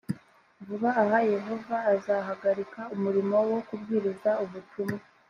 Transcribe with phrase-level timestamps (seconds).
[0.65, 4.99] vuba aha yehova azahagarika umurimo wo kubwiriza ubutumwa